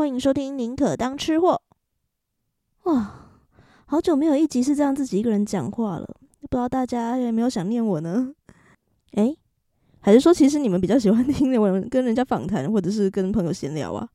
[0.00, 1.60] 欢迎收听《宁可当吃货》。
[2.90, 3.28] 哇，
[3.84, 6.06] 好久没有一集是这样自己一个人讲话了，
[6.40, 8.32] 不知道大家有没有想念我呢？
[9.12, 9.36] 诶，
[10.00, 14.08] 还是说其实你们比较喜欢听我跟人家访谈，或者是跟朋友闲聊啊？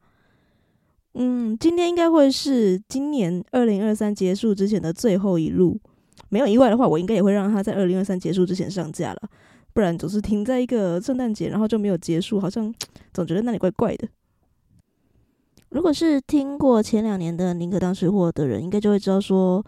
[1.13, 5.79] 嗯，今天应该会是今年二零二三结束之前的最后一路，
[6.29, 9.29] 没有意外的话，我应该也会让它在二零二三结束之前上架了。
[9.71, 12.73] 不然总是停在一个圣诞节，然后就没有结束，好像
[13.13, 14.07] 总觉得那里怪怪的。
[15.75, 19.61] 如果是听过前两年的《宁可当吃货》的人，应该就会知道说，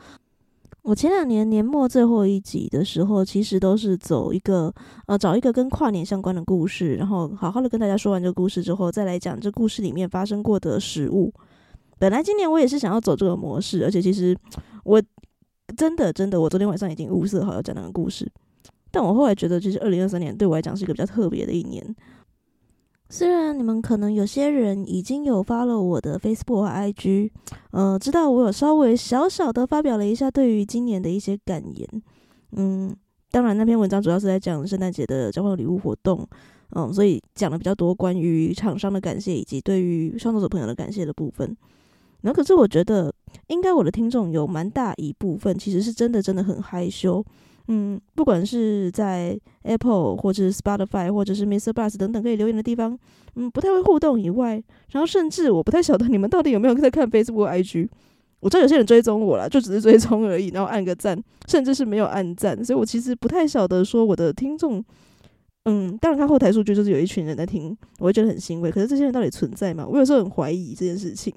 [0.83, 4.73] 我前两年年末最后一集的时候，其实都是走一个
[5.07, 11.33] 呃找一个跟跨年相关的故事，然后好好的跟大家说完这个故事之后，再来讲这故事里面发生过的食物。
[11.99, 14.33] 本来今年我也是想要走这个模式，而且其实
[14.85, 15.03] 我
[15.75, 18.31] 真的真的，我昨天晚上已经物色好要讲那个故事。
[18.91, 21.93] 但我后来觉得，其实二零二三年对我来讲是一个比较特别的一年。
[23.09, 27.31] 虽然你们可能有些人已经有 follow 我的 Facebook 和 IG，
[27.71, 31.87] 呃，知道我有稍微小小的发表了一下对于今年的一些感言。
[32.51, 32.93] 嗯，
[33.31, 36.27] 当然那篇文章主要是在讲圣诞节的交换礼物活动，
[36.75, 41.55] 嗯，所以讲了比较多关于厂商的感谢以及对于创作者朋友的感谢的部分。
[42.21, 43.13] 然后，可是我觉得，
[43.47, 47.23] 应该我的听众有蛮大一部分其实是真的真的很害羞。
[47.67, 51.71] 嗯，不管是在 Apple 或者是 Spotify 或者是 Mr.
[51.73, 52.97] Bus 等等可以留言的地方，
[53.35, 57.89] 嗯，不太会互动以外，然后甚至我不太晓得你们到底有没有在看 Facebook、IG。
[58.39, 64.81] 我知道有些人追踪我了，就只是追踪而已，然后按个赞，甚至是没有按赞，所以我其实不太晓得说我的听众，
[65.65, 68.69] 嗯，当然看后台数据就是有一群人在听，我会觉得很欣慰。
[68.71, 69.85] 可是这些人到底存在吗？
[69.85, 71.33] 我有时候很怀疑这件事情。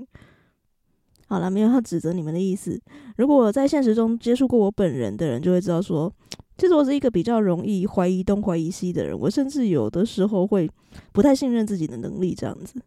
[1.30, 2.76] 好了，没有要指责你们的意思。
[3.16, 6.12] 如果在现实中接触过我本人的人，就会知道说，
[6.58, 9.16] 其实我是一个比较容易怀疑东怀疑西的人。
[9.16, 10.68] 我甚至有的时候会
[11.12, 12.82] 不太信任自己的能力，这样子。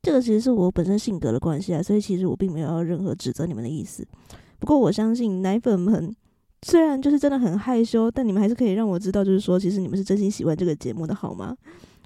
[0.00, 4.06] 这个其实是我本身性格的关系啊，所以其实我并没有要任何指责你们的意思。
[4.60, 6.14] 不过我相信奶粉们
[6.62, 11.56] 虽然就是真的很害羞，但你们还是可以让我知道，就是说，其实你们是真心喜欢这个节目的，好吗？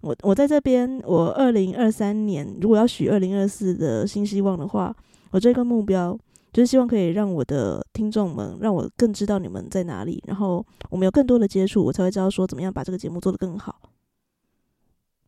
[0.01, 4.97] 我我在这边，我二零二三年如果要许二零二四的新希望的话。
[5.31, 6.19] 我这个目标
[6.53, 13.77] 就是希望可以让我的听众们，让我更知道你们在哪里，然后我们有更多的接触，我才会知道说怎么样把这个节目做得更好。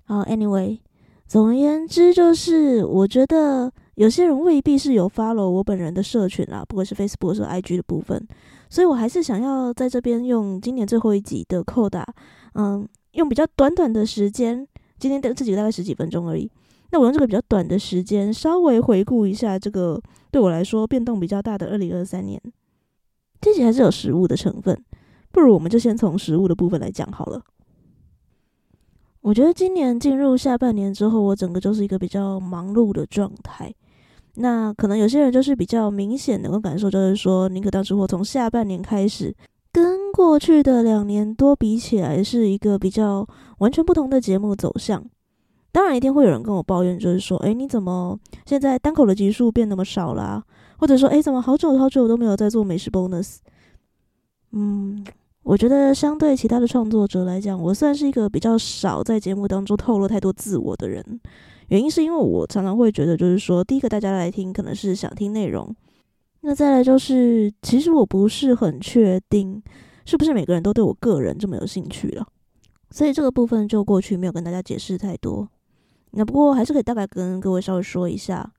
[0.04, 0.78] 好，Anyway，
[1.26, 8.26] 总而言之，就是我觉得有些人未必是有 follow 我本人的社群啦，不管是 Facebook 或是 IG 的部分，
[8.68, 12.04] 所以我还是想要在这边用今年最后一集的扣打，
[12.54, 14.66] 嗯，用比较短短的时间，
[14.98, 16.50] 今天的这几个大概十几分钟而已。
[16.92, 22.40] 那我用这个比较短的时间，稍微回顾一下这个对我来说变动比较大的二零二三年。
[23.40, 24.76] 这集还是有食物的成分，
[25.30, 27.40] 不如我们就先从食物的部分来讲好了。
[29.22, 33.72] 我觉得今年进入下半年之后，我整个就是一个比较忙碌的状态。
[34.34, 39.34] 那可能有些人就是比较明显能够感受，就是说，宁可当吃货从下半年开始，
[39.72, 43.26] 跟过去的两年多比起来，是一个比较
[43.58, 45.04] 完全不同的节目走向。
[45.72, 50.42] 当然，一定会有人跟我抱怨，就是说，诶，你怎么现在单口的集数变那么少啦？
[50.78, 53.36] 或者说，诶，怎么好久好久都没有在做美食 bonus？
[54.52, 55.04] 嗯，
[55.44, 61.20] 我觉得相对其他的创作者来讲，我算是一个比较少在节目当中透露太多自我的人。
[61.68, 65.72] 原因是因为我常常会觉得，就是说，第一个大家来听可能是想听内容，
[66.40, 69.62] 那再来就是，其实我不是很确定
[70.04, 72.26] 是不是每个人都对我个人这么有兴趣了，
[72.90, 75.48] 所以这个部分就过去没有跟大家解释太多。
[76.12, 78.50] 那不过还是可以大概跟各位稍微说一下，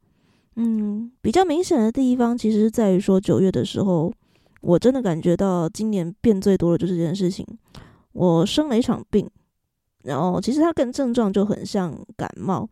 [0.56, 4.12] 嗯，比较明显的地方其实是在于说九月的时候，
[4.62, 7.46] 我真的感觉到今年变最多的就是这件事情。
[8.14, 9.30] 我生了一场病，
[10.04, 12.70] 然后其实它跟症状就很像感冒，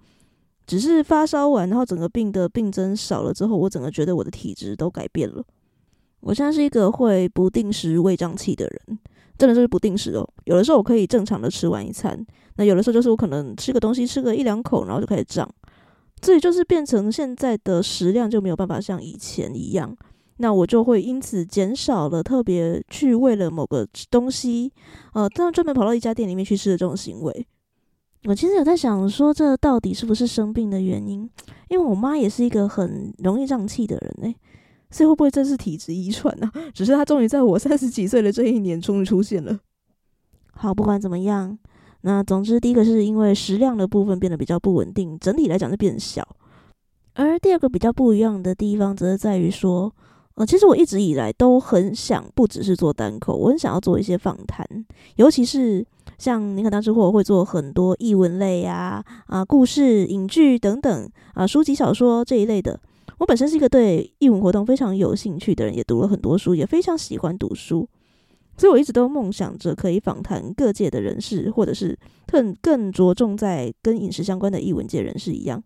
[0.68, 5.44] 只是发烧完，然后整个病的病征少了之后，我整个觉得我的体质都改变了。
[6.20, 9.00] 我现在是一个会不定时胃胀气的人。
[9.40, 12.24] 真的就是不定时哦，有的时候我可以正常的吃完一餐，
[12.58, 15.50] 那有的时候就是我可能吃个东西吃个一两口，然后就开始胀，
[16.22, 19.96] 所以就是变成现在的食量就没有办法像以前一样，
[20.38, 24.74] 那我就会因此减少了特别去为了某个东西，
[25.14, 27.48] 呃，这样专门跑到一家店里面去吃的这种行为。
[28.26, 31.30] 我其实有在想说，这到底是不是生病的原因？
[31.70, 34.36] 因为我妈也是一个很容易胀气的人呢。
[34.92, 36.52] 所以会不会这是体质遗传呢？
[36.74, 39.60] 只是他终于在我三十几岁的这一年终于出现了。
[40.52, 41.58] 好，不管怎么样，
[42.02, 46.28] 那总之第一个是因为食量的部分变得比较不稳定，整体来讲就变小。
[47.14, 49.94] 而第二个比较不一样的地方，则是在于说，
[50.36, 54.66] 呃，其实我一直以来都很想，不只是做单口，我很想要做一些访谈，
[55.18, 55.86] 尤其是
[56.18, 62.80] 像你可当吃货会做很多译文类呀、啊、啊故事、影剧等等啊书籍、小说这一类的。
[63.20, 67.88] 我本身是一个对艺文活动非常有兴趣的人，也读了很多书，也非常喜欢读书，
[68.58, 75.64] 所以我一直都梦想着可以访谈各界的人士，或者是更更着重在跟饮食相关的艺文界人士一样。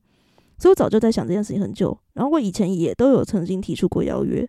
[0.57, 4.47] 所以我早就在想这件事情很久，然后我以前也都有曾经提出过邀约。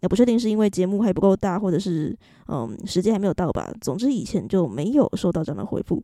[0.00, 2.14] 也不确定是因为节目还不够大，或者是
[2.48, 3.72] 嗯时间还没有到吧。
[3.80, 6.00] 总之以前就没有收到这样的回复。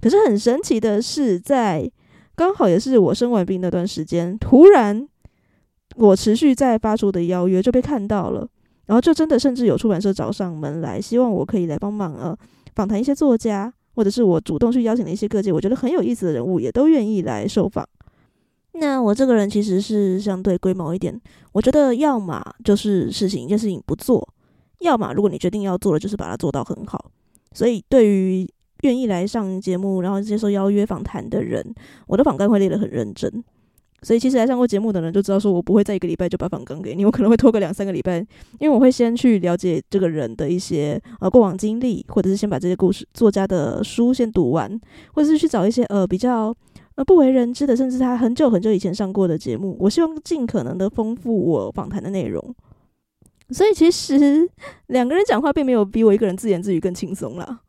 [0.00, 1.88] 可是很神奇的是，在
[2.34, 5.08] 刚好也是我生完病那段时间，突然
[5.96, 8.48] 我持续在发出的邀约就被看到了，
[8.86, 12.36] 然后就真的甚至有出版社找上门来，希望我可以来帮忙呃
[12.74, 17.86] 访谈一些作家，或者是我主动去邀请的一些各界我觉得很有意思的人物，也都愿意来受访。
[18.74, 21.20] 那我这个人其实是相对龟毛一点，
[21.52, 24.26] 我觉得要么就是事情一件事情不做，
[24.80, 27.10] 要么如果你决定要做了，就是把它做到很好。
[27.52, 28.48] 所以对于
[28.80, 31.62] 愿意来上节目，然后接受邀约访谈的人，
[32.06, 33.44] 我的访纲会列得很认真。
[34.02, 38.18] 所以其实来上过节目的人就知道，说我不会在一个礼拜就把访纲给你，我可能会拖个两三个礼拜，
[38.58, 44.80] 因为我会先去了解这个人的一些呃过往经历，或者是先把这些故事作家的书先读完，
[45.14, 46.54] 或者是去找一些呃比较。
[46.94, 52.54] 呃不为人知的，甚至他很久很久以前上过的节目，我希望尽可能的丰富我访谈的内容。
[53.48, 54.46] 所以其实
[54.88, 57.60] 两个人讲话并没有比我一个人自言自语更轻松啦。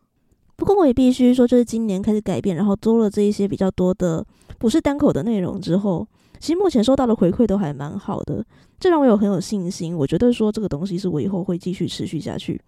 [0.57, 4.25] 不过我也必须说，就是今年开始改变，然后做了这一些比较多的
[4.59, 6.05] 不是单口的内容之后，
[6.39, 8.45] 其实目前收到的回馈都还蛮好的，
[8.79, 9.95] 这让我有很有信心。
[9.95, 12.61] 我觉得说这个东西是我以后会继续持续下去，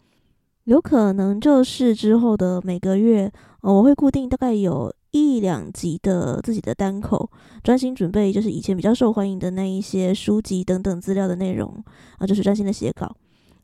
[0.65, 3.31] 有可能就是之后的每个月，
[3.61, 4.93] 呃，我会固定大概有。
[5.11, 7.31] 一两集的自己的单口，
[7.63, 11.73] 专心准备就是以前比较受欢迎的那一些书籍等等资料的内容
[12.17, 13.15] 啊，就是专心的写稿。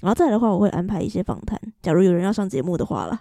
[0.01, 3.19] 然后再来的话，我会安排一些访谈，假如有人要上节目的话啦。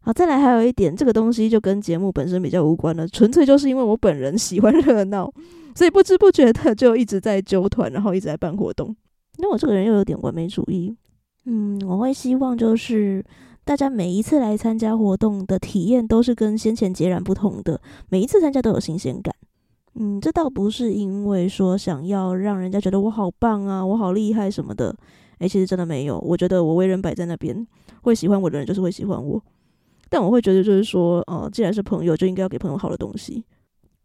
[0.00, 5.30] 好，再来还有一点，这个东西就跟节目本身比较无关了，纯粹就是因为我本人喜欢热闹，
[5.78, 8.96] 所以不知不觉的就一直在纠团，然后一直在办活动。
[9.36, 10.92] 那我这个人又有点完美主义，
[11.44, 13.24] 嗯，我会希望就是。
[13.64, 17.78] 大家每一次来参加活动的体验都是跟先前截然不同的，
[18.08, 19.34] 每一次参加都有新鲜感。
[19.94, 24.96] 嗯，这倒不是因为说想要让人家觉得我好棒啊，我好厉害什么的。
[25.40, 26.18] 诶，其实真的没有。
[26.20, 27.66] 我觉得我为人摆在那边，
[28.00, 29.38] 会喜欢我的人就是会喜欢我。
[30.08, 33.44] 但我会觉得就是说，呃，既然是朋友，就应该要给朋友好的东西。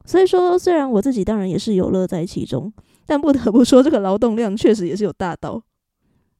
[0.05, 2.71] 所以说，虽然我自己当然也是有乐在其中，
[3.05, 5.61] 但不得不说，这个劳动量确实也是有大到。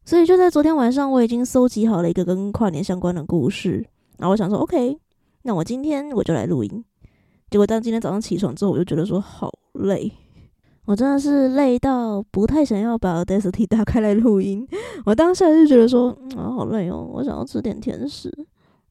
[0.06, 3.86] 所以就在昨天晚上，我已经搜集好了一个跟跨年相关的故事。
[4.18, 4.98] 然后我想说，OK，
[5.44, 6.84] 那我今天我就来录音。
[7.50, 10.12] 结果当今天早上起床之后，我就觉得说好累，
[10.86, 14.68] 我真的是累到不太想要把 Audacity 打开来录音。
[15.06, 18.30] 我当下就觉得说，啊，好累哦，我想要吃点甜食。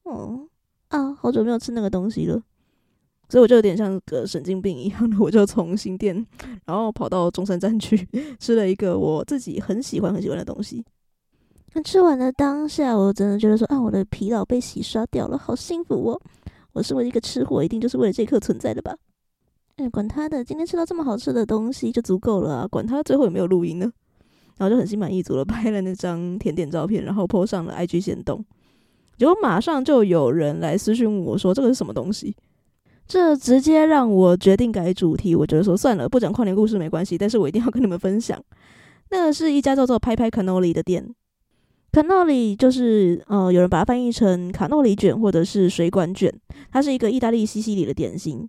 [0.05, 0.49] 嗯
[0.89, 2.41] 啊，好久没有吃那个东西了，
[3.33, 6.15] 所以我就有点像个神经病一样的， 我就从新店，
[6.67, 8.07] 然后跑到中山站去
[8.39, 10.85] 吃了一个我自己很喜欢很喜欢的东西。
[11.73, 16.21] 那吃完的当下，我真的觉得说啊，我的疲劳被洗刷掉了，好幸福哦！
[16.75, 18.95] 我身为一个吃货，一定就是为了这一刻存在的吧？
[19.77, 22.69] 哎，管他的，今天吃到这么好吃的东西就足够了啊！
[22.69, 23.91] 管他最后有没有录音呢？
[24.59, 28.45] 然后就很心满意足的拍了那张甜点照片，然后 po 上了 IG 限动。
[29.17, 32.37] 结果马上就有人来私讯问我说：“这个是什么东西？”
[33.13, 35.37] 这直接让我决定改主题。
[35.37, 38.43] 我觉得说算了，不讲跨年故事没关系，但是我一定要跟你们分享。
[39.11, 41.15] 那是一家叫做拍拍 Cannoli 的店。
[41.93, 46.33] 卡诺里就是呃，有人把它翻译成卡诺里卷或者是水管卷，
[46.71, 48.49] 它是一个意大利西西里的点心。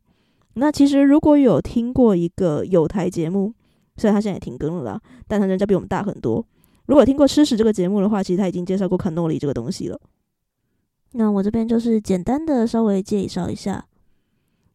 [0.54, 3.54] 那其实如果有听过一个有台节目，
[3.98, 6.46] 虽然它现在也停更了啦，但它人家比我们大很多。
[6.86, 10.00] 如果听过吃屎这个节目的话，其实他已经介绍过卡诺里这个东西了。
[11.12, 13.86] 那我这边就是简单的稍微介绍一下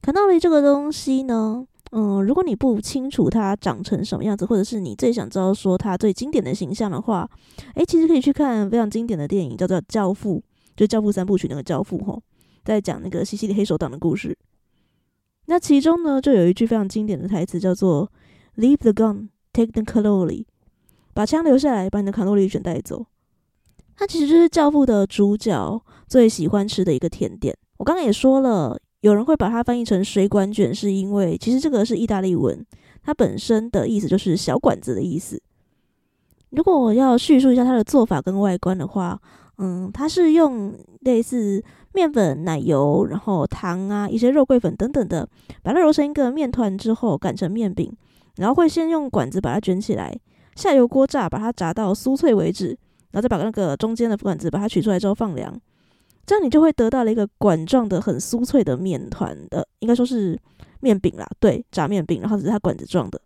[0.02, 1.66] 卡诺里这个东西呢。
[1.90, 7.26] 嗯，如果你不清楚它长成什么样子，或者是你最想知道说它最经典的形象的话，
[7.76, 10.36] 诶，其实可以去看非常经典的电影，叫做《教父》，
[10.76, 12.22] 就《教父》三部曲那个教父吼，
[12.62, 14.36] 在讲那个西西里黑手党的故事。
[15.46, 18.12] 那其中呢，就有一句非常经典的台词，叫做
[18.58, 20.44] “Leave the gun, take the cannoli”，
[21.14, 23.06] 把枪留下来，把你的卡诺里卷带走。
[23.96, 27.56] 它其实就是教父的主角最喜欢吃的一个甜点。
[27.78, 28.78] 我刚刚也说了。
[29.00, 32.64] 有人会把它翻译成水管卷，是因为其实这个是意大利文，
[33.02, 35.40] 它本身的意思就是小管子的意思。
[36.50, 39.20] 如果我要叙述一下它的做法跟外观的话，
[39.58, 41.62] 嗯，它是用类似
[41.92, 45.28] 面粉、奶油，然后糖啊、一些肉桂粉等等的，
[45.62, 47.92] 把它揉成一个面团之后擀成面饼，
[48.36, 50.18] 然后会先用管子把它卷起来，
[50.56, 52.68] 下油锅炸，把它炸到酥脆为止，
[53.10, 55.54] 然后再把那个中间的管子把它取出来之后放凉。
[56.28, 60.38] 这样你就会得到了一个管状的、很酥脆的面团的，应该说是
[60.80, 63.18] 面饼啦，对，炸面饼，然后只是它管子状的。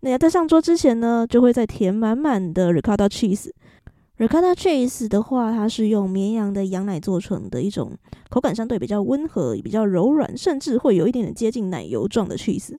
[0.00, 3.50] 那要在上桌之前呢，就会再填满满的 ricotta cheese。
[4.18, 7.96] ricotta cheese 的话，它是用绵羊的羊奶做成的一种
[8.28, 12.76] 口感相对比较温和、比较柔软，甚至会有一点点接近奶油状的 cheese。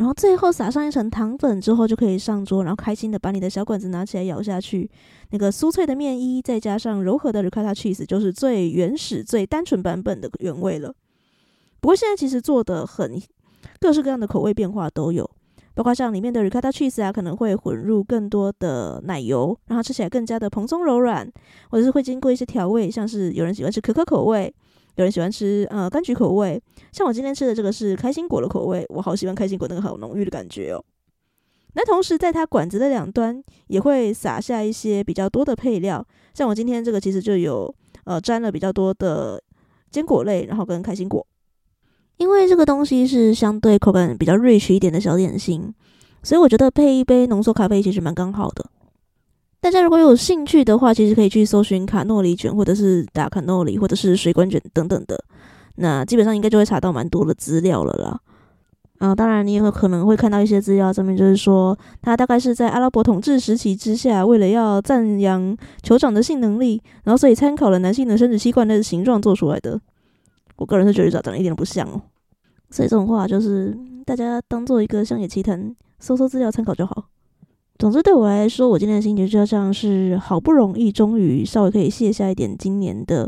[0.00, 4.90] 然后最后撒上一层糖粉之后，就可以上桌，然后开心的把你的小管子拿起来咬下去。
[5.28, 10.94] 那个酥脆的面衣，再加上柔和的 ricotta cheese，就是最原始、最单纯版本的原味了。
[11.82, 13.20] 不过现在其实做的很
[13.78, 15.30] 各式各样的口味变化都有，
[15.74, 21.30] 包括像里面的 ricotta cheese 啊，可能会混入更多的奶油，让它吃起来更加的蓬松柔软，
[21.68, 24.54] 或者是会经过一些调味，像是有人喜欢吃可可口味。
[24.96, 26.60] 有人喜欢吃呃柑橘口味，
[26.92, 30.84] 像我今天吃的这个是开心果的口味，我好喜欢开心果那个好浓郁的感觉哦。
[31.74, 36.04] 那同时在它管子的两端也会撒下一些比较多的配料，
[36.34, 37.72] 像我今天这个其实就有
[38.04, 39.40] 呃沾了比较多的
[39.90, 41.24] 坚果类，然后跟开心果，
[42.16, 45.72] 因为这个东西是相对口感比较 rich 一点的小点心，
[46.24, 48.68] 所以我觉得配一杯浓缩咖啡其实蛮刚好的。
[49.60, 55.22] 大家如果有兴趣的话，其实可以去搜寻卡诺里卷，或者是打卡诺里，或者是水管卷等等的。
[55.76, 58.20] 那基本上应该就会查到蛮多的资料了啦。
[58.98, 69.80] 啊，当然你也有可能会看到一些资料，上面就是说，它大概是在阿拉伯统治时期之下，为了要赞扬酋长的性能力，然后所以参考了男性的生殖器官的形状做出来的。
[70.56, 72.00] 我个人是觉得长长得一点都不像哦。
[72.70, 77.04] 所以这种话就是大家当做一个乡野奇谈，搜搜资料参考就好。
[77.80, 83.26] 总之，对我来说，我今天的心情就像是好不容易，终于稍微可以卸下一点今年的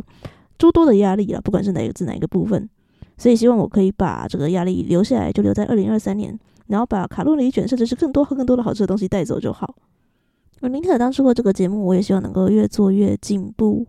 [0.58, 2.68] 诸多的压力了，不管是哪个字哪一个部分。
[3.16, 9.74] 所以，希望我可以把这个压力留下来，就留在二零二三年，然后把卡路里卷，甚至是更多更多的好吃的东西带走就好。
[10.60, 13.86] 我宁可当初做这个节目，我也希望能够越做越进步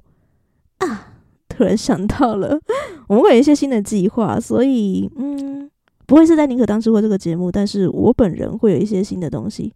[0.78, 1.16] 啊！
[1.50, 2.58] 突然想到了，
[3.10, 5.70] 我们会有一些新的计划，所以，嗯，
[6.06, 9.74] 不会是在宁可当吃过这个节目，但是我本人会有一些新的东西。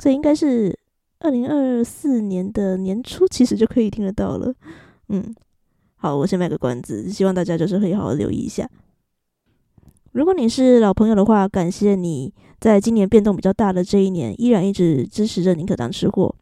[0.00, 0.76] 所以应该是
[1.20, 4.52] 二零二四年的年初，其实就可以听得到了。
[5.10, 5.34] 嗯，
[5.96, 8.68] 好，我先卖个关子，希望大家就是可以好好留意一下。
[10.12, 16.34] 如果你是老朋友的话，感谢你在今年变动比较大的这一年，依然一直支持着宁可当吃货。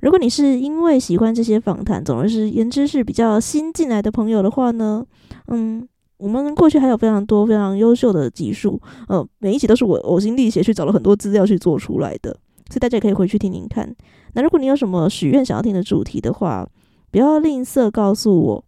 [0.00, 5.04] 如果你是因为喜欢这些访谈，总而是言之是比较新进来的朋友的话呢，
[5.48, 12.36] 嗯，我们过去还有非常多非常优秀的集数，呃，每一集都是我呕心沥血去找了很多资料去做出来的。
[12.68, 13.94] 所以大家也可以回去听听看。
[14.34, 16.66] 那如果你有什么许愿想要听的主题的话，
[17.10, 18.64] 不要吝啬告诉我。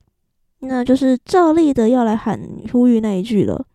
[0.61, 2.41] 那就是照例的要来喊
[2.73, 3.67] 呼吁那一句了。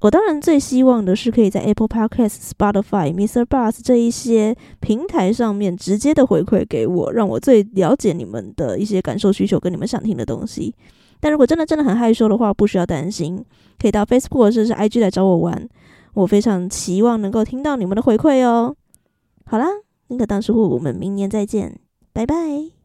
[0.00, 3.44] 我当然最希望的是可以在 Apple Podcast、Spotify、Mr.
[3.44, 10.72] Bus 这一些平台上面直接的回馈给我，让我最了解你们的一些感受、需求跟你们想听的东西。
[11.18, 13.44] 但如果真的真的很害羞的话，不需要担心，
[13.76, 15.68] 可以到 Facebook 或者是 IG 来找我玩。
[16.14, 18.76] 我非常期望能够听到你们的回馈哦。
[19.50, 19.66] 好啦，
[20.08, 21.80] 那个当吃货，我们明年再见，
[22.12, 22.77] 拜拜。